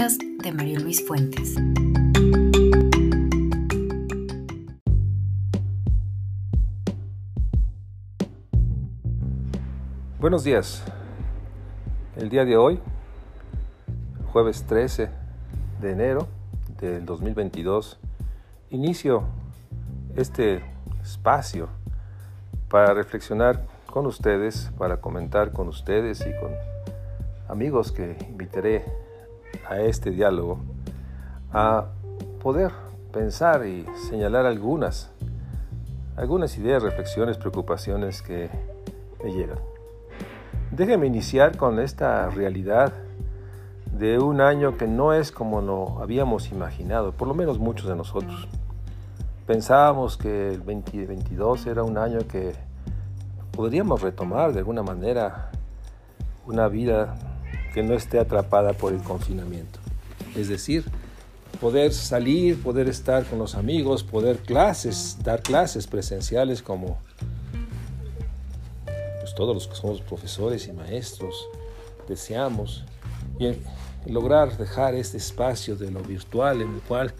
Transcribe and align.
de 0.00 0.50
Mario 0.50 0.80
Luis 0.80 1.06
Fuentes. 1.06 1.56
Buenos 10.18 10.42
días. 10.42 10.82
El 12.16 12.30
día 12.30 12.46
de 12.46 12.56
hoy, 12.56 12.80
jueves 14.32 14.64
13 14.66 15.10
de 15.82 15.92
enero 15.92 16.28
del 16.80 17.04
2022, 17.04 17.98
inicio 18.70 19.24
este 20.16 20.64
espacio 21.02 21.68
para 22.70 22.94
reflexionar 22.94 23.66
con 23.84 24.06
ustedes, 24.06 24.70
para 24.78 25.02
comentar 25.02 25.52
con 25.52 25.68
ustedes 25.68 26.22
y 26.22 26.32
con 26.40 26.52
amigos 27.50 27.92
que 27.92 28.16
invitaré 28.30 29.09
a 29.70 29.80
este 29.80 30.10
diálogo, 30.10 30.58
a 31.52 31.86
poder 32.42 32.72
pensar 33.12 33.66
y 33.66 33.86
señalar 34.08 34.44
algunas, 34.44 35.10
algunas 36.16 36.58
ideas, 36.58 36.82
reflexiones, 36.82 37.38
preocupaciones 37.38 38.20
que 38.20 38.50
me 39.24 39.32
llegan. 39.32 39.58
Déjenme 40.72 41.06
iniciar 41.06 41.56
con 41.56 41.78
esta 41.78 42.28
realidad 42.30 42.92
de 43.96 44.18
un 44.18 44.40
año 44.40 44.76
que 44.76 44.86
no 44.86 45.12
es 45.12 45.30
como 45.30 45.60
lo 45.60 46.00
habíamos 46.02 46.50
imaginado, 46.50 47.12
por 47.12 47.28
lo 47.28 47.34
menos 47.34 47.58
muchos 47.58 47.88
de 47.88 47.96
nosotros. 47.96 48.48
Pensábamos 49.46 50.16
que 50.16 50.50
el 50.50 50.64
2022 50.64 51.66
era 51.66 51.82
un 51.82 51.96
año 51.98 52.20
que 52.28 52.54
podríamos 53.52 54.00
retomar 54.02 54.52
de 54.52 54.60
alguna 54.60 54.82
manera 54.82 55.50
una 56.46 56.68
vida 56.68 57.16
que 57.72 57.82
no 57.82 57.94
esté 57.94 58.18
atrapada 58.18 58.72
por 58.72 58.92
el 58.92 59.02
confinamiento. 59.02 59.78
Es 60.36 60.48
decir, 60.48 60.84
poder 61.60 61.92
salir, 61.92 62.62
poder 62.62 62.88
estar 62.88 63.24
con 63.24 63.38
los 63.38 63.54
amigos, 63.54 64.02
poder 64.02 64.38
clases, 64.38 65.18
dar 65.22 65.42
clases 65.42 65.86
presenciales 65.86 66.62
como 66.62 66.98
pues, 69.20 69.34
todos 69.34 69.54
los 69.54 69.68
que 69.68 69.74
somos 69.74 70.00
profesores 70.00 70.66
y 70.66 70.72
maestros 70.72 71.48
deseamos 72.08 72.84
y 73.38 73.56
lograr 74.10 74.56
dejar 74.56 74.94
este 74.94 75.18
espacio 75.18 75.76
de 75.76 75.90
lo 75.90 76.00
virtual 76.00 76.62
en 76.62 76.74
el 76.74 76.80
cual 76.80 77.12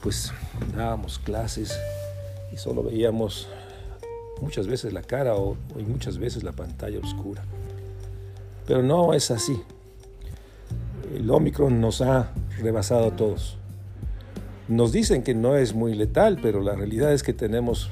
pues 0.00 0.32
dábamos 0.74 1.18
clases 1.18 1.78
y 2.52 2.56
solo 2.56 2.82
veíamos 2.82 3.48
muchas 4.40 4.66
veces 4.66 4.92
la 4.92 5.02
cara 5.02 5.34
o, 5.34 5.56
y 5.76 5.82
muchas 5.82 6.18
veces 6.18 6.42
la 6.42 6.52
pantalla 6.52 6.98
oscura. 6.98 7.44
Pero 8.66 8.82
no 8.82 9.14
es 9.14 9.30
así 9.30 9.62
el 11.16 11.30
Omicron 11.30 11.80
nos 11.80 12.02
ha 12.02 12.28
rebasado 12.58 13.06
a 13.06 13.16
todos. 13.16 13.56
Nos 14.68 14.92
dicen 14.92 15.22
que 15.22 15.34
no 15.34 15.56
es 15.56 15.74
muy 15.74 15.94
letal, 15.94 16.38
pero 16.42 16.60
la 16.60 16.74
realidad 16.74 17.12
es 17.12 17.22
que 17.22 17.32
tenemos 17.32 17.90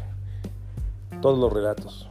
todos 1.22 1.39
los 1.39 1.50
relatos. 1.50 2.06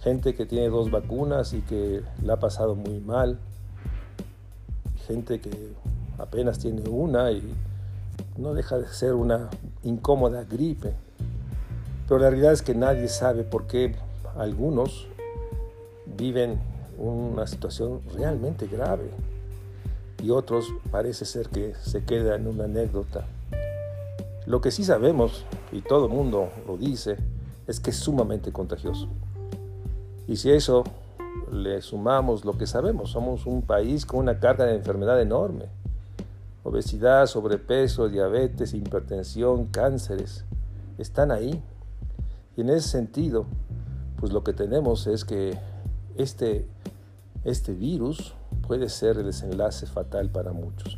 Gente 0.00 0.34
que 0.34 0.46
tiene 0.46 0.68
dos 0.68 0.90
vacunas 0.90 1.52
y 1.52 1.60
que 1.60 2.02
la 2.24 2.34
ha 2.34 2.40
pasado 2.40 2.74
muy 2.74 2.98
mal. 3.00 3.38
Gente 5.06 5.38
que 5.38 5.50
apenas 6.16 6.58
tiene 6.58 6.88
una 6.88 7.30
y 7.30 7.42
no 8.38 8.54
deja 8.54 8.78
de 8.78 8.88
ser 8.88 9.12
una 9.12 9.50
incómoda 9.82 10.44
gripe. 10.44 10.94
Pero 12.08 12.20
la 12.20 12.30
realidad 12.30 12.52
es 12.52 12.62
que 12.62 12.74
nadie 12.74 13.08
sabe 13.08 13.42
por 13.42 13.66
qué 13.66 13.96
algunos 14.38 15.08
viven 16.06 16.58
una 16.98 17.46
situación 17.46 18.00
realmente 18.14 18.66
grave 18.66 19.10
y 20.22 20.30
otros 20.30 20.72
parece 20.90 21.24
ser 21.24 21.48
que 21.48 21.74
se 21.74 22.04
queda 22.04 22.36
en 22.36 22.46
una 22.46 22.64
anécdota. 22.64 23.26
Lo 24.46 24.60
que 24.60 24.70
sí 24.70 24.84
sabemos, 24.84 25.44
y 25.72 25.82
todo 25.82 26.06
el 26.06 26.12
mundo 26.12 26.48
lo 26.66 26.76
dice, 26.76 27.16
es 27.66 27.80
que 27.80 27.90
es 27.90 27.96
sumamente 27.96 28.52
contagioso. 28.52 29.08
Y 30.28 30.36
si 30.36 30.50
eso 30.52 30.84
le 31.50 31.82
sumamos 31.82 32.44
lo 32.44 32.56
que 32.56 32.66
sabemos, 32.66 33.10
somos 33.10 33.46
un 33.46 33.62
país 33.62 34.06
con 34.06 34.20
una 34.20 34.38
carga 34.38 34.64
de 34.64 34.76
enfermedad 34.76 35.20
enorme. 35.20 35.66
Obesidad, 36.62 37.26
sobrepeso, 37.26 38.08
diabetes, 38.08 38.74
hipertensión, 38.74 39.66
cánceres, 39.66 40.44
están 40.98 41.32
ahí. 41.32 41.60
Y 42.56 42.60
en 42.60 42.70
ese 42.70 42.88
sentido, 42.88 43.46
pues 44.20 44.32
lo 44.32 44.44
que 44.44 44.52
tenemos 44.52 45.08
es 45.08 45.24
que 45.24 45.58
este, 46.16 46.68
este 47.44 47.74
virus 47.74 48.34
puede 48.72 48.88
ser 48.88 49.18
el 49.18 49.26
desenlace 49.26 49.84
fatal 49.84 50.30
para 50.30 50.50
muchos. 50.50 50.96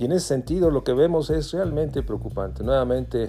Y 0.00 0.06
en 0.06 0.10
ese 0.10 0.26
sentido 0.26 0.68
lo 0.72 0.82
que 0.82 0.92
vemos 0.92 1.30
es 1.30 1.52
realmente 1.52 2.02
preocupante. 2.02 2.64
Nuevamente 2.64 3.28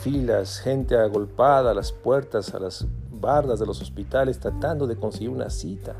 filas, 0.00 0.58
gente 0.58 0.96
agolpada 0.96 1.70
a 1.70 1.74
las 1.74 1.92
puertas, 1.92 2.52
a 2.52 2.58
las 2.58 2.86
bardas 3.12 3.60
de 3.60 3.66
los 3.66 3.80
hospitales 3.80 4.40
tratando 4.40 4.88
de 4.88 4.96
conseguir 4.96 5.30
una 5.30 5.48
cita. 5.48 5.94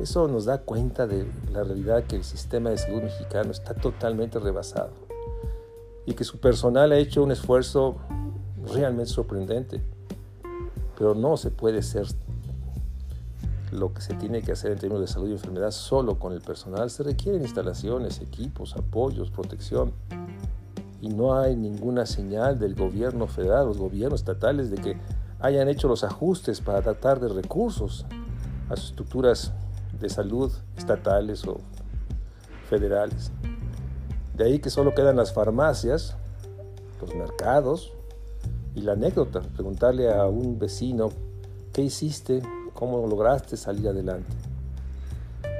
Eso 0.00 0.26
nos 0.26 0.46
da 0.46 0.62
cuenta 0.62 1.06
de 1.06 1.24
la 1.52 1.62
realidad 1.62 2.02
que 2.02 2.16
el 2.16 2.24
sistema 2.24 2.70
de 2.70 2.78
salud 2.78 3.02
mexicano 3.02 3.52
está 3.52 3.72
totalmente 3.74 4.40
rebasado 4.40 4.90
y 6.06 6.14
que 6.14 6.24
su 6.24 6.40
personal 6.40 6.90
ha 6.90 6.98
hecho 6.98 7.22
un 7.22 7.30
esfuerzo 7.30 7.98
realmente 8.74 9.12
sorprendente. 9.12 9.80
Pero 10.98 11.14
no 11.14 11.36
se 11.36 11.52
puede 11.52 11.84
ser 11.84 12.08
lo 13.72 13.92
que 13.94 14.00
se 14.00 14.14
tiene 14.14 14.42
que 14.42 14.52
hacer 14.52 14.72
en 14.72 14.78
términos 14.78 15.00
de 15.00 15.12
salud 15.12 15.28
y 15.28 15.32
enfermedad 15.32 15.70
solo 15.70 16.18
con 16.18 16.32
el 16.32 16.40
personal. 16.40 16.90
Se 16.90 17.02
requieren 17.02 17.42
instalaciones, 17.42 18.20
equipos, 18.20 18.76
apoyos, 18.76 19.30
protección. 19.30 19.92
Y 21.00 21.08
no 21.08 21.38
hay 21.38 21.56
ninguna 21.56 22.04
señal 22.04 22.58
del 22.58 22.74
gobierno 22.74 23.26
federal, 23.26 23.66
los 23.66 23.78
gobiernos 23.78 24.20
estatales, 24.20 24.70
de 24.70 24.76
que 24.76 24.96
hayan 25.40 25.68
hecho 25.68 25.88
los 25.88 26.04
ajustes 26.04 26.60
para 26.60 26.82
tratar 26.82 27.20
de 27.20 27.28
recursos 27.28 28.04
a 28.68 28.76
sus 28.76 28.90
estructuras 28.90 29.52
de 29.98 30.08
salud 30.08 30.52
estatales 30.76 31.46
o 31.46 31.60
federales. 32.68 33.32
De 34.36 34.44
ahí 34.44 34.58
que 34.58 34.70
solo 34.70 34.94
quedan 34.94 35.16
las 35.16 35.32
farmacias, 35.32 36.16
los 37.00 37.14
mercados 37.14 37.92
y 38.74 38.82
la 38.82 38.92
anécdota, 38.92 39.40
preguntarle 39.40 40.12
a 40.12 40.26
un 40.26 40.58
vecino, 40.58 41.10
¿qué 41.72 41.82
hiciste 41.82 42.42
cómo 42.80 43.06
lograste 43.06 43.58
salir 43.58 43.88
adelante. 43.88 44.32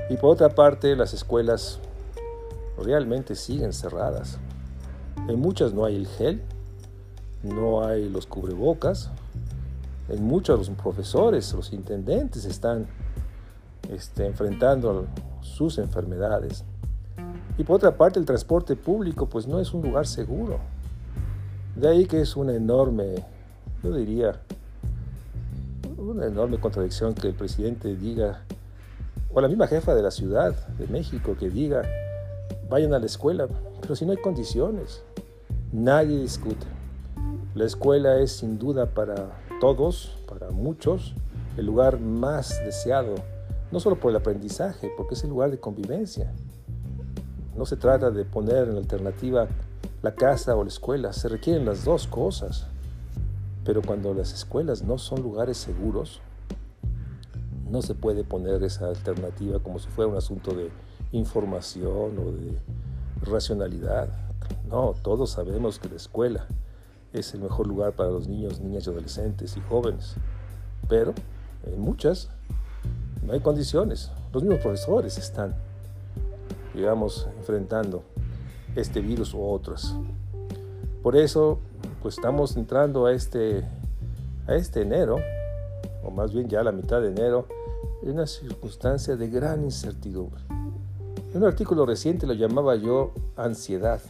Y 0.08 0.16
por 0.16 0.30
otra 0.30 0.48
parte, 0.48 0.96
las 0.96 1.12
escuelas 1.12 1.78
realmente 2.82 3.36
siguen 3.36 3.74
cerradas. 3.74 4.38
En 5.28 5.38
muchas 5.38 5.74
no 5.74 5.84
hay 5.84 5.96
el 5.96 6.06
gel, 6.06 6.42
no 7.42 7.84
hay 7.86 8.08
los 8.08 8.26
cubrebocas. 8.26 9.10
En 10.08 10.24
muchos 10.24 10.58
los 10.58 10.70
profesores, 10.70 11.52
los 11.52 11.74
intendentes 11.74 12.46
están 12.46 12.86
este, 13.90 14.24
enfrentando 14.24 15.06
sus 15.42 15.76
enfermedades. 15.76 16.64
Y 17.58 17.64
por 17.64 17.76
otra 17.76 17.98
parte, 17.98 18.18
el 18.18 18.24
transporte 18.24 18.76
público 18.76 19.26
pues 19.26 19.46
no 19.46 19.60
es 19.60 19.74
un 19.74 19.82
lugar 19.82 20.06
seguro. 20.06 20.58
De 21.76 21.86
ahí 21.86 22.06
que 22.06 22.22
es 22.22 22.34
una 22.34 22.54
enorme, 22.54 23.26
yo 23.84 23.92
diría, 23.92 24.40
una 26.10 26.26
enorme 26.26 26.58
contradicción 26.58 27.14
que 27.14 27.28
el 27.28 27.34
presidente 27.34 27.94
diga, 27.96 28.42
o 29.32 29.40
la 29.40 29.48
misma 29.48 29.66
jefa 29.68 29.94
de 29.94 30.02
la 30.02 30.10
Ciudad 30.10 30.54
de 30.76 30.86
México 30.88 31.36
que 31.38 31.50
diga, 31.50 31.82
vayan 32.68 32.92
a 32.94 32.98
la 32.98 33.06
escuela, 33.06 33.46
pero 33.80 33.94
si 33.94 34.04
no 34.04 34.12
hay 34.12 34.18
condiciones, 34.18 35.02
nadie 35.72 36.18
discute. 36.18 36.66
La 37.54 37.64
escuela 37.64 38.18
es 38.18 38.32
sin 38.32 38.58
duda 38.58 38.86
para 38.86 39.30
todos, 39.60 40.16
para 40.28 40.50
muchos, 40.50 41.14
el 41.56 41.66
lugar 41.66 42.00
más 42.00 42.60
deseado, 42.64 43.14
no 43.70 43.78
solo 43.78 43.96
por 43.96 44.10
el 44.10 44.16
aprendizaje, 44.16 44.90
porque 44.96 45.14
es 45.14 45.24
el 45.24 45.30
lugar 45.30 45.50
de 45.50 45.58
convivencia. 45.58 46.32
No 47.56 47.66
se 47.66 47.76
trata 47.76 48.10
de 48.10 48.24
poner 48.24 48.68
en 48.68 48.76
alternativa 48.76 49.46
la 50.02 50.14
casa 50.14 50.56
o 50.56 50.64
la 50.64 50.70
escuela, 50.70 51.12
se 51.12 51.28
requieren 51.28 51.64
las 51.64 51.84
dos 51.84 52.06
cosas. 52.06 52.66
Pero 53.64 53.82
cuando 53.82 54.14
las 54.14 54.32
escuelas 54.32 54.82
no 54.82 54.98
son 54.98 55.22
lugares 55.22 55.58
seguros, 55.58 56.20
no 57.70 57.82
se 57.82 57.94
puede 57.94 58.24
poner 58.24 58.62
esa 58.64 58.88
alternativa 58.88 59.60
como 59.60 59.78
si 59.78 59.88
fuera 59.88 60.10
un 60.10 60.16
asunto 60.16 60.54
de 60.54 60.70
información 61.12 62.18
o 62.18 62.32
de 62.32 62.58
racionalidad. 63.22 64.08
No, 64.68 64.94
todos 65.02 65.30
sabemos 65.30 65.78
que 65.78 65.88
la 65.88 65.96
escuela 65.96 66.46
es 67.12 67.34
el 67.34 67.40
mejor 67.40 67.66
lugar 67.66 67.92
para 67.92 68.10
los 68.10 68.28
niños, 68.28 68.60
niñas 68.60 68.86
y 68.86 68.90
adolescentes 68.90 69.56
y 69.56 69.60
jóvenes. 69.60 70.14
Pero 70.88 71.14
en 71.64 71.80
muchas 71.80 72.28
no 73.24 73.32
hay 73.32 73.40
condiciones. 73.40 74.10
Los 74.32 74.42
mismos 74.42 74.60
profesores 74.60 75.18
están, 75.18 75.54
digamos, 76.74 77.28
enfrentando 77.38 78.02
este 78.74 79.00
virus 79.00 79.34
u 79.34 79.42
otros. 79.42 79.94
Por 81.02 81.16
eso 81.16 81.58
pues 82.02 82.16
estamos 82.16 82.56
entrando 82.56 83.06
a 83.06 83.12
este, 83.12 83.64
a 84.46 84.54
este 84.54 84.82
enero, 84.82 85.18
o 86.02 86.10
más 86.10 86.32
bien 86.32 86.48
ya 86.48 86.62
la 86.62 86.72
mitad 86.72 87.00
de 87.00 87.08
enero, 87.08 87.46
en 88.02 88.12
una 88.12 88.26
circunstancia 88.26 89.16
de 89.16 89.28
gran 89.28 89.62
incertidumbre. 89.64 90.42
En 91.32 91.36
un 91.36 91.44
artículo 91.44 91.86
reciente 91.86 92.26
lo 92.26 92.32
llamaba 92.32 92.74
yo 92.74 93.12
ansiedad. 93.36 94.00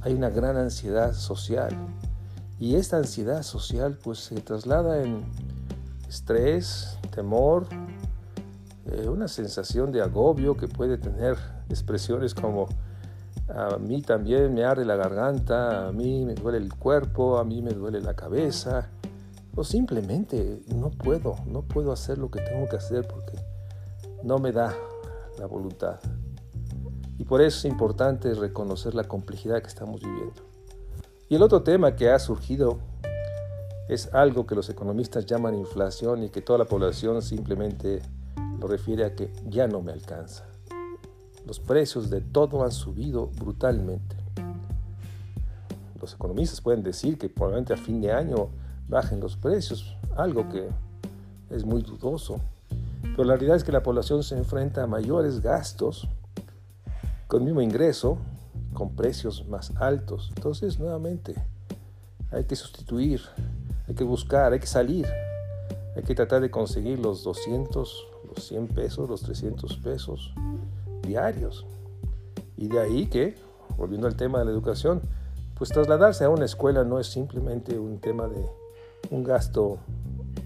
Hay 0.00 0.14
una 0.14 0.30
gran 0.30 0.56
ansiedad 0.56 1.12
social 1.12 1.76
y 2.58 2.76
esta 2.76 2.96
ansiedad 2.96 3.42
social 3.42 3.98
pues 4.02 4.18
se 4.18 4.40
traslada 4.40 5.02
en 5.02 5.22
estrés, 6.08 6.98
temor, 7.14 7.66
eh, 8.86 9.08
una 9.08 9.28
sensación 9.28 9.92
de 9.92 10.02
agobio 10.02 10.56
que 10.56 10.66
puede 10.66 10.98
tener 10.98 11.36
expresiones 11.68 12.34
como 12.34 12.68
a 13.54 13.78
mí 13.78 14.02
también 14.02 14.54
me 14.54 14.64
arde 14.64 14.84
la 14.84 14.96
garganta, 14.96 15.88
a 15.88 15.92
mí 15.92 16.24
me 16.24 16.34
duele 16.34 16.58
el 16.58 16.74
cuerpo, 16.74 17.38
a 17.38 17.44
mí 17.44 17.62
me 17.62 17.72
duele 17.72 18.00
la 18.00 18.14
cabeza, 18.14 18.90
o 19.56 19.64
simplemente 19.64 20.62
no 20.74 20.90
puedo, 20.90 21.36
no 21.46 21.62
puedo 21.62 21.92
hacer 21.92 22.18
lo 22.18 22.30
que 22.30 22.40
tengo 22.40 22.68
que 22.68 22.76
hacer 22.76 23.06
porque 23.06 23.38
no 24.22 24.38
me 24.38 24.52
da 24.52 24.74
la 25.38 25.46
voluntad. 25.46 25.98
Y 27.18 27.24
por 27.24 27.42
eso 27.42 27.58
es 27.58 27.64
importante 27.66 28.32
reconocer 28.34 28.94
la 28.94 29.04
complejidad 29.04 29.60
que 29.60 29.68
estamos 29.68 30.00
viviendo. 30.00 30.42
Y 31.28 31.34
el 31.34 31.42
otro 31.42 31.62
tema 31.62 31.94
que 31.94 32.10
ha 32.10 32.18
surgido 32.18 32.78
es 33.88 34.12
algo 34.14 34.46
que 34.46 34.54
los 34.54 34.68
economistas 34.70 35.26
llaman 35.26 35.54
inflación 35.54 36.22
y 36.22 36.30
que 36.30 36.40
toda 36.42 36.58
la 36.60 36.64
población 36.64 37.22
simplemente 37.22 38.00
lo 38.58 38.68
refiere 38.68 39.04
a 39.04 39.14
que 39.14 39.32
ya 39.48 39.66
no 39.66 39.82
me 39.82 39.92
alcanza. 39.92 40.49
Los 41.46 41.58
precios 41.58 42.10
de 42.10 42.20
todo 42.20 42.64
han 42.64 42.72
subido 42.72 43.28
brutalmente. 43.28 44.16
Los 46.00 46.14
economistas 46.14 46.60
pueden 46.60 46.82
decir 46.82 47.18
que 47.18 47.28
probablemente 47.28 47.72
a 47.72 47.76
fin 47.76 48.00
de 48.00 48.12
año 48.12 48.48
bajen 48.88 49.20
los 49.20 49.36
precios, 49.36 49.96
algo 50.16 50.48
que 50.48 50.68
es 51.50 51.64
muy 51.64 51.82
dudoso. 51.82 52.40
Pero 53.02 53.24
la 53.24 53.34
realidad 53.34 53.56
es 53.56 53.64
que 53.64 53.72
la 53.72 53.82
población 53.82 54.22
se 54.22 54.36
enfrenta 54.36 54.82
a 54.82 54.86
mayores 54.86 55.40
gastos 55.40 56.08
con 57.26 57.40
el 57.40 57.46
mismo 57.46 57.62
ingreso, 57.62 58.18
con 58.72 58.94
precios 58.94 59.46
más 59.48 59.72
altos. 59.76 60.32
Entonces, 60.36 60.78
nuevamente, 60.78 61.34
hay 62.30 62.44
que 62.44 62.56
sustituir, 62.56 63.20
hay 63.88 63.94
que 63.94 64.04
buscar, 64.04 64.52
hay 64.52 64.60
que 64.60 64.66
salir, 64.66 65.06
hay 65.96 66.02
que 66.02 66.14
tratar 66.14 66.40
de 66.40 66.50
conseguir 66.50 66.98
los 66.98 67.24
200, 67.24 68.06
los 68.34 68.44
100 68.44 68.68
pesos, 68.68 69.08
los 69.08 69.22
300 69.22 69.76
pesos 69.78 70.32
diarios. 71.10 71.66
Y 72.56 72.68
de 72.68 72.80
ahí 72.80 73.06
que, 73.06 73.34
volviendo 73.76 74.06
al 74.06 74.14
tema 74.14 74.38
de 74.38 74.44
la 74.44 74.50
educación, 74.52 75.00
pues 75.56 75.70
trasladarse 75.70 76.24
a 76.24 76.30
una 76.30 76.44
escuela 76.44 76.84
no 76.84 77.00
es 77.00 77.08
simplemente 77.08 77.78
un 77.78 77.98
tema 77.98 78.28
de 78.28 78.44
un 79.10 79.24
gasto 79.24 79.78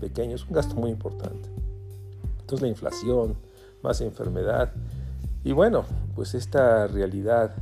pequeño, 0.00 0.34
es 0.34 0.44
un 0.46 0.54
gasto 0.54 0.74
muy 0.74 0.90
importante. 0.90 1.50
Entonces 2.40 2.62
la 2.62 2.68
inflación, 2.68 3.36
más 3.82 4.00
enfermedad 4.00 4.72
y 5.44 5.52
bueno, 5.52 5.84
pues 6.14 6.34
esta 6.34 6.86
realidad 6.86 7.54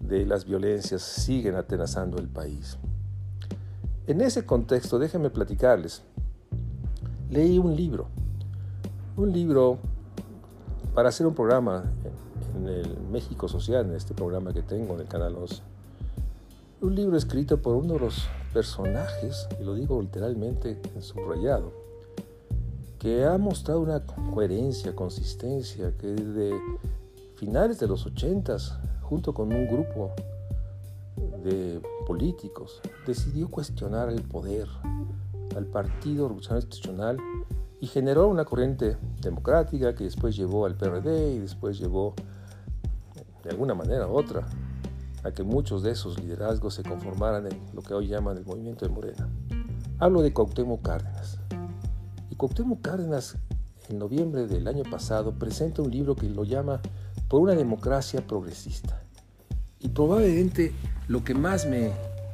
de 0.00 0.24
las 0.24 0.46
violencias 0.46 1.02
siguen 1.02 1.54
atenazando 1.54 2.18
el 2.18 2.28
país. 2.28 2.78
En 4.06 4.20
ese 4.22 4.46
contexto, 4.46 4.98
déjenme 4.98 5.30
platicarles, 5.30 6.02
leí 7.30 7.58
un 7.58 7.76
libro, 7.76 8.06
un 9.16 9.32
libro 9.32 9.78
para 10.94 11.08
hacer 11.08 11.26
un 11.26 11.34
programa 11.34 11.84
en 12.56 12.68
el 12.68 12.96
México 13.10 13.48
Social, 13.48 13.86
en 13.86 13.96
este 13.96 14.14
programa 14.14 14.52
que 14.52 14.62
tengo 14.62 14.94
en 14.94 15.00
el 15.00 15.08
Canal 15.08 15.34
11. 15.34 15.60
Un 16.82 16.94
libro 16.94 17.16
escrito 17.16 17.60
por 17.60 17.74
uno 17.74 17.94
de 17.94 18.00
los 18.00 18.28
personajes, 18.52 19.48
y 19.60 19.64
lo 19.64 19.74
digo 19.74 20.00
literalmente 20.00 20.80
en 20.94 21.02
subrayado, 21.02 21.72
que 23.00 23.24
ha 23.24 23.36
mostrado 23.38 23.80
una 23.80 24.06
coherencia, 24.06 24.94
consistencia, 24.94 25.92
que 25.98 26.06
desde 26.06 26.52
finales 27.34 27.80
de 27.80 27.88
los 27.88 28.06
80, 28.06 28.56
junto 29.02 29.34
con 29.34 29.52
un 29.52 29.66
grupo 29.66 30.12
de 31.42 31.82
políticos, 32.06 32.80
decidió 33.04 33.48
cuestionar 33.48 34.10
el 34.10 34.22
poder 34.22 34.68
al 35.56 35.66
Partido 35.66 36.28
Revolucionario 36.28 36.64
Institucional 36.64 37.18
y 37.80 37.86
generó 37.88 38.28
una 38.28 38.44
corriente 38.44 38.96
democrática 39.24 39.94
que 39.94 40.04
después 40.04 40.36
llevó 40.36 40.66
al 40.66 40.76
PRD 40.76 41.34
y 41.34 41.38
después 41.38 41.78
llevó 41.78 42.14
de 43.42 43.50
alguna 43.50 43.74
manera 43.74 44.06
u 44.06 44.16
otra 44.16 44.46
a 45.22 45.30
que 45.30 45.42
muchos 45.42 45.82
de 45.82 45.90
esos 45.90 46.20
liderazgos 46.20 46.74
se 46.74 46.82
conformaran 46.82 47.46
en 47.46 47.58
lo 47.72 47.82
que 47.82 47.94
hoy 47.94 48.08
llaman 48.08 48.36
el 48.36 48.44
movimiento 48.44 48.86
de 48.86 48.92
Morena. 48.92 49.28
Hablo 49.98 50.22
de 50.22 50.32
Cuauhtémoc 50.32 50.82
Cárdenas. 50.82 51.38
Y 52.30 52.36
Cuauhtémoc 52.36 52.82
Cárdenas 52.82 53.36
en 53.88 53.98
noviembre 53.98 54.46
del 54.46 54.68
año 54.68 54.82
pasado 54.82 55.32
presenta 55.32 55.82
un 55.82 55.90
libro 55.90 56.14
que 56.14 56.28
lo 56.28 56.44
llama 56.44 56.80
Por 57.28 57.40
una 57.40 57.54
democracia 57.54 58.26
progresista. 58.26 59.02
Y 59.80 59.88
probablemente 59.88 60.72
lo 61.08 61.24
que 61.24 61.34
más 61.34 61.66
me 61.66 61.92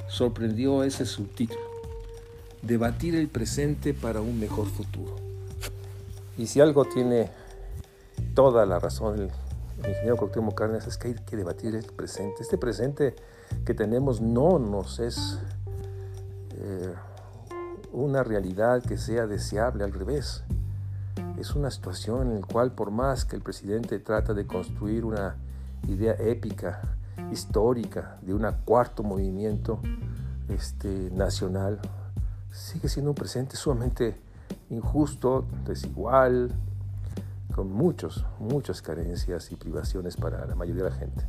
sorprendió 0.09 0.83
es 0.83 1.01
el 1.01 1.07
subtítulo, 1.07 1.61
Debatir 2.63 3.15
el 3.15 3.29
presente 3.29 3.95
para 3.95 4.21
un 4.21 4.39
mejor 4.39 4.67
futuro. 4.67 5.30
Y 6.41 6.47
si 6.47 6.59
algo 6.59 6.87
tiene 6.87 7.31
toda 8.35 8.65
la 8.65 8.79
razón 8.79 9.19
el, 9.19 9.31
ingeniero 9.87 10.17
Cuauhtémoc 10.17 10.55
Cárdenas 10.55 10.87
es 10.87 10.97
que 10.97 11.09
hay 11.09 11.15
que 11.15 11.37
debatir 11.37 11.75
el 11.75 11.85
presente. 11.85 12.37
Este 12.41 12.57
presente 12.57 13.15
que 13.67 13.75
tenemos 13.75 14.23
no 14.23 14.59
nos 14.59 15.01
es 15.01 15.39
eh, 16.55 16.95
una 17.93 18.23
realidad 18.23 18.83
que 18.83 18.97
sea 18.97 19.27
deseable, 19.27 19.85
al 19.85 19.93
revés. 19.93 20.43
Es 21.39 21.55
una 21.55 21.71
situación 21.71 22.31
en 22.31 22.41
la 22.41 22.47
cual 22.47 22.73
por 22.73 22.91
más 22.91 23.27
que 23.27 23.37
el 23.37 23.43
presidente 23.43 23.99
trata 23.99 24.33
de 24.33 24.47
construir 24.47 25.05
una 25.05 25.37
idea 25.89 26.15
épica, 26.19 26.81
histórica, 27.31 28.19
de 28.23 28.33
un 28.33 28.51
cuarto 28.65 29.03
movimiento 29.03 29.79
este, 30.49 31.11
nacional, 31.11 31.81
sigue 32.51 32.89
siendo 32.89 33.11
un 33.11 33.15
presente 33.15 33.57
sumamente 33.57 34.30
injusto, 34.71 35.45
desigual, 35.67 36.53
con 37.55 37.73
muchos, 37.73 38.25
muchas 38.39 38.81
carencias 38.81 39.51
y 39.53 39.57
privaciones 39.57 40.17
para 40.17 40.47
la 40.47 40.55
mayoría 40.55 40.85
de 40.85 40.91
la 40.91 40.97
gente. 40.97 41.25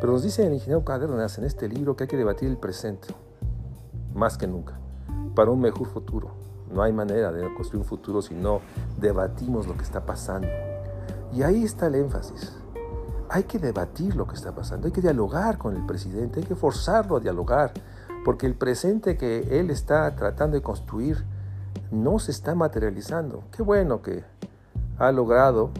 Pero 0.00 0.12
nos 0.12 0.22
dice 0.22 0.46
el 0.46 0.54
ingeniero 0.54 0.84
Cárdenas 0.84 1.38
en 1.38 1.44
este 1.44 1.68
libro 1.68 1.96
que 1.96 2.04
hay 2.04 2.08
que 2.08 2.16
debatir 2.16 2.48
el 2.48 2.56
presente, 2.56 3.08
más 4.14 4.36
que 4.36 4.46
nunca, 4.46 4.78
para 5.34 5.50
un 5.50 5.60
mejor 5.60 5.88
futuro. 5.88 6.30
No 6.72 6.82
hay 6.82 6.92
manera 6.92 7.30
de 7.32 7.42
construir 7.54 7.82
un 7.82 7.88
futuro 7.88 8.22
si 8.22 8.34
no 8.34 8.60
debatimos 8.98 9.66
lo 9.66 9.76
que 9.76 9.82
está 9.82 10.04
pasando. 10.04 10.48
Y 11.32 11.42
ahí 11.42 11.64
está 11.64 11.86
el 11.86 11.96
énfasis. 11.96 12.52
Hay 13.28 13.44
que 13.44 13.58
debatir 13.58 14.16
lo 14.16 14.26
que 14.26 14.34
está 14.34 14.54
pasando, 14.54 14.86
hay 14.86 14.92
que 14.92 15.00
dialogar 15.00 15.56
con 15.56 15.74
el 15.76 15.86
presidente, 15.86 16.40
hay 16.40 16.46
que 16.46 16.54
forzarlo 16.54 17.16
a 17.16 17.20
dialogar, 17.20 17.72
porque 18.24 18.46
el 18.46 18.54
presente 18.54 19.16
que 19.16 19.58
él 19.58 19.70
está 19.70 20.14
tratando 20.16 20.56
de 20.56 20.62
construir 20.62 21.24
no 21.90 22.18
se 22.18 22.30
está 22.30 22.54
materializando. 22.54 23.44
Qué 23.54 23.62
bueno 23.62 24.02
que 24.02 24.24
ha 24.98 25.12
logrado, 25.12 25.70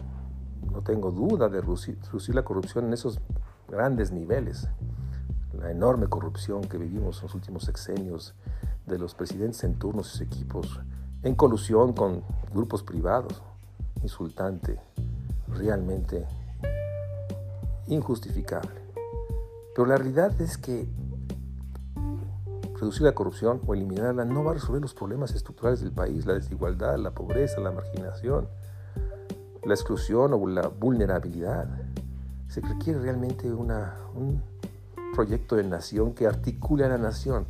no 0.71 0.81
tengo 0.81 1.11
duda, 1.11 1.49
de 1.49 1.61
reducir, 1.61 1.97
la 2.29 2.43
corrupción 2.43 2.85
en 2.85 2.93
esos 2.93 3.19
grandes 3.67 4.11
niveles. 4.11 4.67
La 5.53 5.71
enorme 5.71 6.07
corrupción 6.07 6.61
que 6.61 6.77
vivimos 6.77 7.17
en 7.17 7.23
los 7.23 7.35
últimos 7.35 7.63
sexenios 7.63 8.35
de 8.85 8.99
los 8.99 9.15
presidentes 9.15 9.63
en 9.63 9.75
turno 9.75 10.01
y 10.01 10.03
sus 10.03 10.21
equipos, 10.21 10.81
en 11.21 11.35
colusión 11.35 11.93
con 11.93 12.23
grupos 12.53 12.83
privados, 12.83 13.41
insultante, 14.01 14.79
realmente 15.47 16.27
injustificable. 17.87 18.81
Pero 19.75 19.87
la 19.87 19.97
realidad 19.97 20.39
es 20.41 20.57
que 20.57 20.87
reducir 22.75 23.03
la 23.03 23.13
corrupción 23.13 23.61
o 23.65 23.73
eliminarla 23.73 24.25
no 24.25 24.43
va 24.43 24.51
a 24.51 24.53
resolver 24.55 24.81
los 24.81 24.93
problemas 24.93 25.33
estructurales 25.33 25.81
del 25.81 25.91
país, 25.91 26.25
la 26.25 26.33
desigualdad, 26.33 26.97
la 26.97 27.11
pobreza, 27.11 27.61
la 27.61 27.71
marginación, 27.71 28.47
la 29.63 29.73
exclusión 29.73 30.33
o 30.33 30.47
la 30.47 30.67
vulnerabilidad. 30.67 31.67
Se 32.47 32.61
requiere 32.61 32.99
realmente 32.99 33.51
un 33.51 34.43
proyecto 35.13 35.55
de 35.55 35.63
nación 35.63 36.13
que 36.13 36.27
articule 36.27 36.83
a 36.85 36.89
la 36.89 36.97
nación. 36.97 37.45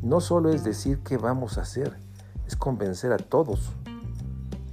No 0.00 0.20
solo 0.20 0.50
es 0.50 0.64
decir 0.64 1.00
qué 1.04 1.16
vamos 1.16 1.58
a 1.58 1.62
hacer, 1.62 1.96
es 2.46 2.56
convencer 2.56 3.12
a 3.12 3.18
todos, 3.18 3.72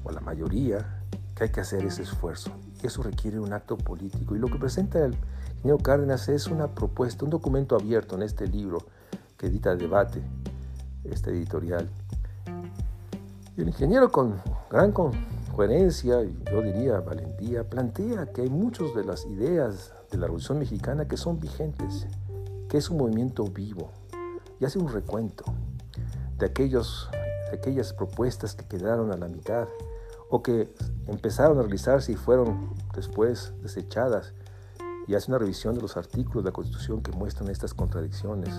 o 0.03 0.09
a 0.09 0.13
la 0.13 0.21
mayoría, 0.21 1.03
que 1.35 1.45
hay 1.45 1.49
que 1.51 1.61
hacer 1.61 1.85
ese 1.85 2.03
esfuerzo. 2.03 2.51
Y 2.81 2.87
eso 2.87 3.03
requiere 3.03 3.39
un 3.39 3.53
acto 3.53 3.77
político. 3.77 4.35
Y 4.35 4.39
lo 4.39 4.47
que 4.47 4.57
presenta 4.57 5.03
el 5.03 5.15
ingeniero 5.57 5.79
Cárdenas 5.79 6.29
es 6.29 6.47
una 6.47 6.67
propuesta, 6.67 7.25
un 7.25 7.31
documento 7.31 7.75
abierto 7.75 8.15
en 8.15 8.23
este 8.23 8.47
libro, 8.47 8.79
que 9.39 9.47
edita 9.47 9.73
Debate, 9.75 10.21
este 11.05 11.31
editorial. 11.31 11.89
Y 13.55 13.61
el 13.61 13.69
ingeniero 13.69 14.11
con 14.11 14.41
gran 14.69 14.91
coherencia, 14.91 16.21
y 16.23 16.37
yo 16.51 16.61
diría 16.61 16.99
valentía, 16.99 17.63
plantea 17.63 18.33
que 18.33 18.41
hay 18.41 18.49
muchas 18.49 18.93
de 18.93 19.05
las 19.05 19.25
ideas 19.25 19.93
de 20.11 20.17
la 20.17 20.25
Revolución 20.25 20.59
Mexicana 20.59 21.07
que 21.07 21.15
son 21.15 21.39
vigentes, 21.39 22.05
que 22.67 22.77
es 22.77 22.89
un 22.89 22.97
movimiento 22.97 23.45
vivo, 23.45 23.91
y 24.59 24.65
hace 24.65 24.77
un 24.77 24.89
recuento 24.89 25.45
de, 26.37 26.45
aquellos, 26.45 27.09
de 27.49 27.57
aquellas 27.57 27.93
propuestas 27.93 28.55
que 28.55 28.65
quedaron 28.65 29.13
a 29.13 29.17
la 29.17 29.29
mitad 29.29 29.69
o 30.29 30.43
que 30.43 30.69
empezaron 31.07 31.57
a 31.59 31.61
realizarse 31.61 32.11
y 32.11 32.15
fueron 32.15 32.73
después 32.93 33.53
desechadas 33.63 34.33
y 35.07 35.15
hace 35.15 35.31
una 35.31 35.39
revisión 35.39 35.75
de 35.75 35.81
los 35.81 35.95
artículos 35.95 36.43
de 36.43 36.49
la 36.49 36.53
Constitución 36.53 37.01
que 37.01 37.11
muestran 37.13 37.49
estas 37.49 37.73
contradicciones, 37.73 38.53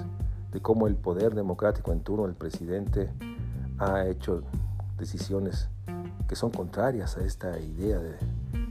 de 0.52 0.60
cómo 0.60 0.86
el 0.86 0.96
poder 0.96 1.34
democrático 1.34 1.92
en 1.92 2.00
turno 2.00 2.26
del 2.26 2.34
presidente 2.34 3.10
ha 3.78 4.06
hecho 4.06 4.42
decisiones 4.98 5.68
que 6.28 6.36
son 6.36 6.50
contrarias 6.50 7.16
a 7.16 7.24
esta 7.24 7.58
idea 7.58 7.98
de, 7.98 8.16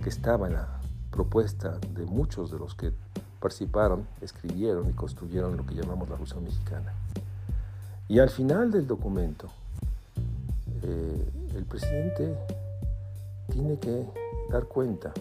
que 0.02 0.10
estaba 0.10 0.48
en 0.48 0.54
la 0.54 0.80
propuesta 1.12 1.78
de 1.94 2.06
muchos 2.06 2.52
de 2.52 2.60
los 2.60 2.76
que 2.76 2.94
participaron, 3.40 4.08
escribieron 4.22 4.90
y 4.90 4.94
construyeron 4.94 5.58
lo 5.58 5.66
que 5.66 5.76
llamamos 5.76 6.08
la 6.08 6.16
Revolución 6.16 6.44
Mexicana. 6.44 6.94
Y 8.08 8.20
al 8.20 8.30
final 8.30 8.72
del 8.72 8.88
documento, 8.88 9.48
eh, 10.84 11.32
el 11.56 11.66
presidente 11.66 12.36
tiene 13.52 13.78
que 13.80 14.06
dar 14.52 14.66
cuenta 14.66 15.12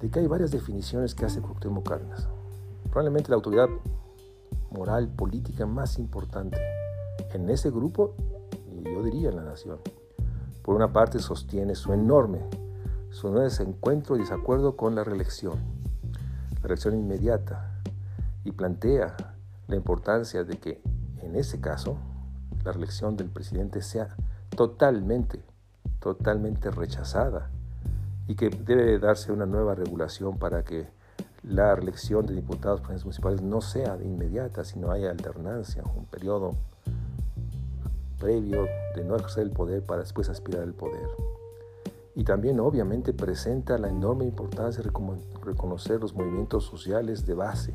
de 0.00 0.10
que 0.10 0.18
hay 0.18 0.26
varias 0.26 0.50
definiciones 0.50 1.14
que 1.14 1.24
hace 1.24 1.40
Cuauhtémoc 1.40 1.88
Cárdenas. 1.88 2.26
Probablemente 2.90 3.30
la 3.30 3.36
autoridad 3.36 3.68
moral, 4.72 5.08
política 5.08 5.66
más 5.66 5.98
importante 5.98 6.58
en 7.32 7.48
ese 7.50 7.70
grupo, 7.70 8.14
y 8.70 8.82
yo 8.84 9.02
diría 9.02 9.30
en 9.30 9.36
la 9.36 9.44
nación. 9.44 9.78
Por 10.62 10.74
una 10.74 10.92
parte 10.92 11.18
sostiene 11.18 11.74
su 11.74 11.92
enorme, 11.92 12.40
su 13.10 13.28
enorme 13.28 13.44
desencuentro 13.44 14.16
y 14.16 14.20
desacuerdo 14.20 14.76
con 14.76 14.94
la 14.94 15.04
reelección, 15.04 15.58
la 16.56 16.62
reelección 16.62 16.94
inmediata, 16.94 17.80
y 18.44 18.52
plantea 18.52 19.16
la 19.68 19.76
importancia 19.76 20.44
de 20.44 20.58
que 20.58 20.82
en 21.20 21.36
ese 21.36 21.60
caso 21.60 21.96
la 22.64 22.72
reelección 22.72 23.16
del 23.16 23.28
presidente 23.28 23.82
sea 23.82 24.08
totalmente, 24.56 25.44
totalmente 26.00 26.70
rechazada 26.70 27.50
y 28.26 28.34
que 28.34 28.50
debe 28.50 28.98
darse 28.98 29.32
una 29.32 29.46
nueva 29.46 29.74
regulación 29.74 30.38
para 30.38 30.64
que 30.64 30.88
la 31.42 31.74
reelección 31.74 32.26
de 32.26 32.34
diputados 32.34 32.82
municipales 32.82 33.42
no 33.42 33.60
sea 33.60 33.98
inmediata, 34.02 34.64
sino 34.64 34.90
haya 34.90 35.10
alternancia, 35.10 35.82
un 35.96 36.06
periodo 36.06 36.52
previo 38.18 38.66
de 38.94 39.04
no 39.04 39.16
ejercer 39.16 39.42
el 39.42 39.50
poder 39.50 39.82
para 39.82 40.02
después 40.02 40.28
aspirar 40.28 40.62
al 40.62 40.74
poder. 40.74 41.08
Y 42.14 42.24
también 42.24 42.60
obviamente 42.60 43.12
presenta 43.12 43.78
la 43.78 43.88
enorme 43.88 44.24
importancia 44.24 44.82
de 44.82 44.90
reconocer 45.44 46.00
los 46.00 46.14
movimientos 46.14 46.64
sociales 46.64 47.26
de 47.26 47.34
base. 47.34 47.74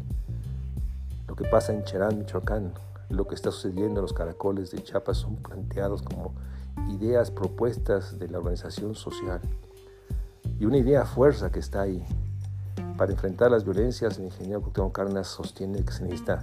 Lo 1.27 1.35
que 1.35 1.43
pasa 1.45 1.73
en 1.73 1.83
Cherán, 1.83 2.19
Michoacán, 2.19 2.73
lo 3.09 3.27
que 3.27 3.35
está 3.35 3.51
sucediendo 3.51 3.99
en 3.99 4.03
los 4.03 4.13
caracoles 4.13 4.71
de 4.71 4.81
Chiapas 4.81 5.17
son 5.17 5.35
planteados 5.37 6.01
como 6.01 6.33
ideas, 6.89 7.31
propuestas 7.31 8.17
de 8.19 8.29
la 8.29 8.37
organización 8.37 8.95
social. 8.95 9.41
Y 10.59 10.65
una 10.65 10.77
idea 10.77 11.03
fuerza 11.05 11.51
que 11.51 11.59
está 11.59 11.81
ahí. 11.81 12.05
Para 12.97 13.11
enfrentar 13.11 13.51
las 13.51 13.63
violencias, 13.63 14.17
el 14.17 14.25
ingeniero 14.25 14.59
Cuauhtémoc 14.61 14.91
Cárdenas 14.91 15.27
sostiene 15.27 15.85
que 15.85 15.91
se 15.91 16.03
necesita 16.03 16.41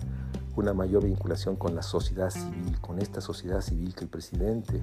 una 0.54 0.73
mayor 0.73 1.04
vinculación 1.04 1.56
con 1.56 1.75
la 1.75 1.82
sociedad 1.82 2.30
civil, 2.30 2.80
con 2.80 3.00
esta 3.00 3.20
sociedad 3.20 3.61
civil 3.61 3.92
que 3.92 4.04
el 4.04 4.08
presidente 4.08 4.80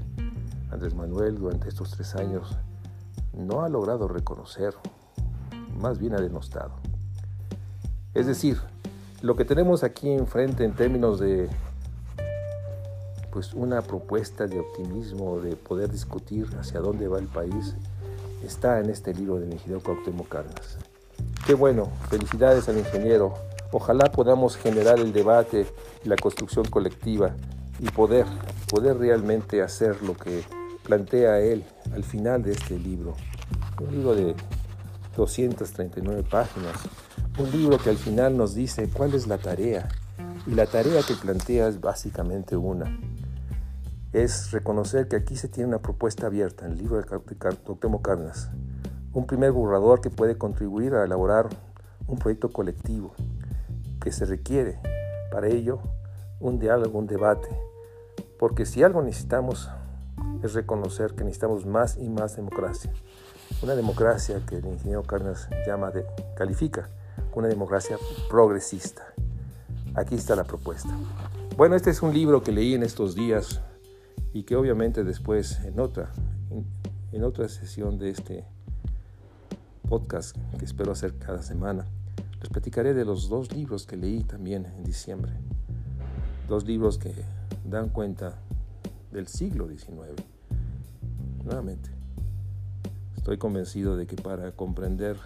Andrés 0.70 0.94
Manuel 0.94 1.38
durante 1.38 1.70
estos 1.70 1.92
tres 1.92 2.14
años 2.16 2.58
no 3.34 3.62
ha 3.62 3.70
logrado 3.70 4.10
reconocer, 4.10 4.76
más 5.80 5.98
bien 5.98 6.14
ha 6.14 6.20
denostado. 6.20 6.74
Es 8.14 8.28
decir, 8.28 8.60
lo 9.22 9.38
que 9.38 9.46
tenemos 9.46 9.86
aquí 9.86 10.10
enfrente 10.10 10.66
en 10.66 10.76
términos 10.76 11.22
de 11.22 11.50
pues 13.32 13.54
una 13.54 13.82
propuesta 13.82 14.46
de 14.46 14.60
optimismo, 14.60 15.40
de 15.40 15.56
poder 15.56 15.90
discutir 15.90 16.48
hacia 16.60 16.82
dónde 16.82 17.08
va 17.08 17.18
el 17.18 17.28
país, 17.28 17.76
está 18.44 18.82
en 18.82 18.90
este 18.90 19.14
libro 19.14 19.40
del 19.40 19.54
ingeniero 19.54 19.82
Cuauhtémoc 19.82 20.28
Cárdenas. 20.28 20.78
Qué 21.46 21.56
bueno, 21.56 21.90
felicidades 22.10 22.70
al 22.70 22.78
ingeniero. 22.78 23.34
Ojalá 23.72 24.12
podamos 24.12 24.58
generar 24.58 25.00
el 25.00 25.12
debate 25.12 25.66
y 26.06 26.08
la 26.08 26.16
construcción 26.16 26.66
colectiva 26.66 27.36
y 27.80 27.90
poder, 27.90 28.28
poder 28.70 28.98
realmente 28.98 29.64
hacer 29.64 30.04
lo 30.04 30.16
que 30.16 30.44
plantea 30.84 31.40
él 31.40 31.64
al 31.94 32.04
final 32.04 32.44
de 32.44 32.52
este 32.52 32.78
libro. 32.78 33.16
Un 33.80 33.92
libro 33.92 34.16
de 34.16 34.36
239 35.18 36.24
páginas, 36.30 36.76
un 37.40 37.50
libro 37.52 37.80
que 37.80 37.90
al 37.90 37.98
final 37.98 38.38
nos 38.38 38.54
dice 38.54 38.88
cuál 38.94 39.16
es 39.16 39.26
la 39.26 39.40
tarea. 39.40 39.90
Y 40.46 40.52
la 40.52 40.68
tarea 40.68 41.02
que 41.02 41.16
plantea 41.16 41.68
es 41.68 41.82
básicamente 41.82 42.56
una. 42.56 43.00
Es 44.14 44.52
reconocer 44.52 45.08
que 45.08 45.16
aquí 45.16 45.36
se 45.36 45.48
tiene 45.48 45.70
una 45.70 45.80
propuesta 45.80 46.28
abierta 46.28 46.66
en 46.68 46.74
el 46.74 46.78
libro 46.78 46.98
de 46.98 47.04
Cuauhtémoc 47.04 48.06
Cárdenas. 48.06 48.52
Un 49.14 49.26
primer 49.26 49.52
borrador 49.52 50.00
que 50.02 50.10
puede 50.10 50.38
contribuir 50.38 50.94
a 50.94 51.04
elaborar 51.04 51.50
un 52.08 52.18
proyecto 52.18 52.50
colectivo 52.50 53.14
que 54.02 54.12
se 54.12 54.26
requiere 54.26 54.80
para 55.32 55.48
ello 55.48 55.80
un 56.40 56.60
diálogo, 56.60 56.98
un 56.98 57.08
debate, 57.08 57.50
porque 58.40 58.66
si 58.66 58.84
algo 58.84 59.02
necesitamos 59.02 59.70
es 60.44 60.54
reconocer 60.54 61.14
que 61.14 61.24
necesitamos 61.24 61.66
más 61.66 61.98
y 61.98 62.10
más 62.10 62.36
democracia. 62.36 62.92
Una 63.62 63.76
democracia 63.76 64.42
que 64.48 64.58
el 64.58 64.66
ingeniero 64.66 65.04
Cárdenas 65.04 65.50
llama 65.68 65.92
de, 65.92 66.06
califica, 66.36 66.90
una 67.36 67.48
democracia 67.48 67.98
progresista. 68.30 69.04
Aquí 69.94 70.16
está 70.16 70.36
la 70.36 70.46
propuesta. 70.46 70.90
Bueno, 71.58 71.76
este 71.76 71.90
es 71.90 72.02
un 72.02 72.14
libro 72.14 72.42
que 72.42 72.52
leí 72.52 72.74
en 72.74 72.84
estos 72.84 73.14
días 73.14 73.62
y 74.34 74.44
que 74.44 74.56
obviamente 74.56 75.04
después 75.04 75.60
en 75.66 75.80
otra, 75.80 76.12
en 77.12 77.24
otra 77.24 77.50
sesión 77.50 78.00
de 78.00 78.10
este 78.10 78.46
podcast 79.92 80.38
que 80.58 80.64
espero 80.64 80.94
hacer 80.94 81.18
cada 81.18 81.44
semana, 81.44 81.86
les 82.40 82.48
platicaré 82.48 82.94
de 82.94 83.04
los 83.04 83.28
dos 83.28 83.54
libros 83.54 83.86
que 83.86 83.98
leí 83.98 84.24
también 84.24 84.66
en 84.66 84.86
diciembre. 84.86 85.34
Dos 86.48 86.66
libros 86.66 86.98
que 86.98 87.14
dan 87.66 87.90
cuenta 87.90 88.40
del 89.12 89.28
siglo 89.28 89.68
XIX. 89.68 90.16
Nuevamente, 91.44 91.90
estoy 93.18 93.38
convencido 93.38 93.98
de 93.98 94.08
que 94.08 94.16
para 94.16 94.54
comprender 94.54 95.18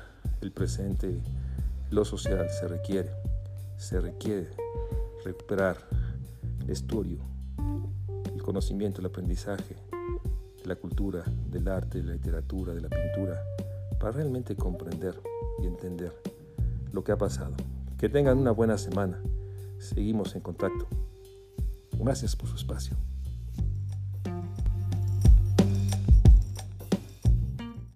el 0.41 0.51
presente, 0.51 1.21
lo 1.91 2.03
social 2.03 2.49
se 2.49 2.67
requiere, 2.67 3.11
se 3.77 4.01
requiere 4.01 4.49
recuperar 5.23 5.77
el 6.63 6.71
estudio, 6.71 7.19
el 8.33 8.41
conocimiento, 8.41 8.99
el 8.99 9.05
aprendizaje 9.05 9.75
la 10.65 10.75
cultura, 10.75 11.23
del 11.49 11.67
arte, 11.67 11.99
de 11.99 12.05
la 12.05 12.13
literatura, 12.13 12.73
de 12.73 12.81
la 12.81 12.89
pintura, 12.89 13.41
para 14.05 14.17
realmente 14.17 14.55
comprender 14.55 15.19
y 15.57 15.65
entender 15.65 16.13
lo 16.91 17.03
que 17.03 17.11
ha 17.11 17.17
pasado. 17.17 17.55
Que 17.97 18.07
tengan 18.07 18.37
una 18.37 18.51
buena 18.51 18.77
semana. 18.77 19.19
Seguimos 19.79 20.35
en 20.35 20.41
contacto. 20.41 20.85
Gracias 21.97 22.35
por 22.35 22.47
su 22.47 22.55
espacio. 22.55 22.95